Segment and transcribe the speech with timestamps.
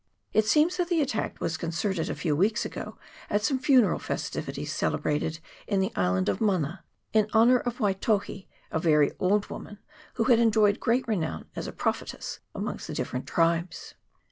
[0.33, 2.97] It seems that the attack was concerted a few weeks ago
[3.29, 8.79] at some funeral festivities celebrated in the island of Mana, in honour of Waitohi, a
[8.79, 9.77] very old woman,
[10.15, 13.93] who had enjoyed great renown as a prophetess amongst the different tribes.